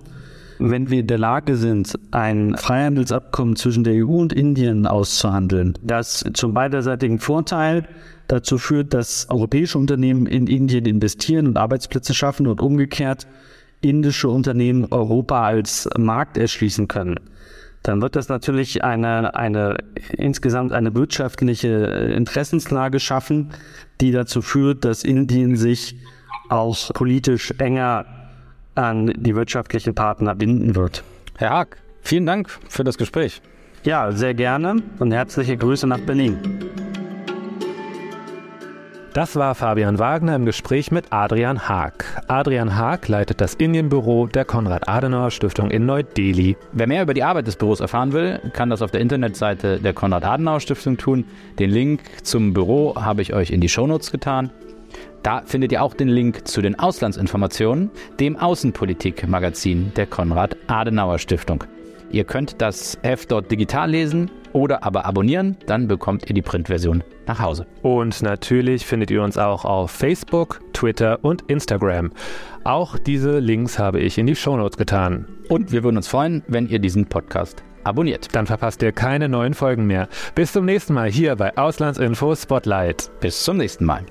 wenn 0.58 0.90
wir 0.90 1.00
in 1.00 1.06
der 1.06 1.18
Lage 1.18 1.56
sind, 1.56 1.98
ein 2.10 2.56
Freihandelsabkommen 2.56 3.56
zwischen 3.56 3.84
der 3.84 4.06
EU 4.06 4.16
und 4.16 4.32
Indien 4.32 4.86
auszuhandeln, 4.86 5.78
das 5.82 6.24
zum 6.34 6.54
beiderseitigen 6.54 7.18
Vorteil 7.18 7.88
dazu 8.28 8.58
führt, 8.58 8.94
dass 8.94 9.28
europäische 9.30 9.78
Unternehmen 9.78 10.26
in 10.26 10.46
Indien 10.46 10.86
investieren 10.86 11.46
und 11.46 11.56
Arbeitsplätze 11.56 12.14
schaffen 12.14 12.46
und 12.46 12.60
umgekehrt 12.60 13.26
indische 13.80 14.28
Unternehmen 14.28 14.86
Europa 14.90 15.44
als 15.44 15.88
Markt 15.96 16.36
erschließen 16.36 16.88
können, 16.88 17.20
dann 17.82 18.02
wird 18.02 18.16
das 18.16 18.28
natürlich 18.28 18.82
eine, 18.82 19.36
eine 19.36 19.76
insgesamt 20.10 20.72
eine 20.72 20.94
wirtschaftliche 20.94 21.68
Interessenslage 21.68 22.98
schaffen, 22.98 23.50
die 24.00 24.10
dazu 24.10 24.42
führt, 24.42 24.84
dass 24.84 25.04
Indien 25.04 25.56
sich 25.56 25.96
auch 26.48 26.92
politisch 26.94 27.52
enger 27.58 28.15
an 28.76 29.12
die 29.16 29.34
wirtschaftlichen 29.34 29.94
Partner 29.94 30.34
binden 30.34 30.76
wird. 30.76 31.02
Herr 31.36 31.50
Haag, 31.50 31.78
vielen 32.02 32.26
Dank 32.26 32.48
für 32.68 32.84
das 32.84 32.98
Gespräch. 32.98 33.42
Ja, 33.82 34.12
sehr 34.12 34.34
gerne 34.34 34.82
und 34.98 35.12
herzliche 35.12 35.56
Grüße 35.56 35.86
nach 35.86 36.00
Berlin. 36.00 36.38
Das 39.16 39.34
war 39.34 39.54
Fabian 39.54 39.98
Wagner 39.98 40.36
im 40.36 40.44
Gespräch 40.44 40.90
mit 40.90 41.06
Adrian 41.08 41.70
Haag. 41.70 42.04
Adrian 42.28 42.76
Haag 42.76 43.08
leitet 43.08 43.40
das 43.40 43.54
Indienbüro 43.54 44.26
der 44.26 44.44
Konrad-Adenauer-Stiftung 44.44 45.70
in 45.70 45.86
Neu-Delhi. 45.86 46.58
Wer 46.72 46.86
mehr 46.86 47.02
über 47.02 47.14
die 47.14 47.22
Arbeit 47.22 47.46
des 47.46 47.56
Büros 47.56 47.80
erfahren 47.80 48.12
will, 48.12 48.40
kann 48.52 48.68
das 48.68 48.82
auf 48.82 48.90
der 48.90 49.00
Internetseite 49.00 49.80
der 49.80 49.94
Konrad-Adenauer-Stiftung 49.94 50.98
tun. 50.98 51.24
Den 51.58 51.70
Link 51.70 52.02
zum 52.24 52.52
Büro 52.52 52.94
habe 52.96 53.22
ich 53.22 53.32
euch 53.32 53.52
in 53.52 53.62
die 53.62 53.70
Shownotes 53.70 54.12
getan. 54.12 54.50
Da 55.26 55.42
findet 55.44 55.72
ihr 55.72 55.82
auch 55.82 55.92
den 55.92 56.06
Link 56.06 56.46
zu 56.46 56.62
den 56.62 56.78
Auslandsinformationen, 56.78 57.90
dem 58.20 58.36
Außenpolitik-Magazin 58.36 59.90
der 59.96 60.06
Konrad-Adenauer-Stiftung. 60.06 61.64
Ihr 62.12 62.22
könnt 62.22 62.62
das 62.62 62.96
Heft 63.02 63.32
dort 63.32 63.50
digital 63.50 63.90
lesen 63.90 64.30
oder 64.52 64.84
aber 64.84 65.04
abonnieren, 65.04 65.56
dann 65.66 65.88
bekommt 65.88 66.28
ihr 66.28 66.34
die 66.34 66.42
Printversion 66.42 67.02
nach 67.26 67.40
Hause. 67.40 67.66
Und 67.82 68.22
natürlich 68.22 68.86
findet 68.86 69.10
ihr 69.10 69.20
uns 69.20 69.36
auch 69.36 69.64
auf 69.64 69.90
Facebook, 69.90 70.60
Twitter 70.72 71.18
und 71.24 71.42
Instagram. 71.50 72.12
Auch 72.62 72.96
diese 72.96 73.40
Links 73.40 73.80
habe 73.80 73.98
ich 73.98 74.18
in 74.18 74.26
die 74.26 74.36
Shownotes 74.36 74.78
getan. 74.78 75.26
Und 75.48 75.72
wir 75.72 75.82
würden 75.82 75.96
uns 75.96 76.06
freuen, 76.06 76.44
wenn 76.46 76.68
ihr 76.68 76.78
diesen 76.78 77.06
Podcast 77.06 77.64
abonniert. 77.82 78.28
Dann 78.32 78.46
verpasst 78.46 78.80
ihr 78.80 78.92
keine 78.92 79.28
neuen 79.28 79.54
Folgen 79.54 79.88
mehr. 79.88 80.08
Bis 80.36 80.52
zum 80.52 80.66
nächsten 80.66 80.94
Mal 80.94 81.10
hier 81.10 81.34
bei 81.34 81.56
Auslandsinfo 81.58 82.36
Spotlight. 82.36 83.10
Bis 83.18 83.42
zum 83.42 83.56
nächsten 83.56 83.86
Mal. 83.86 84.06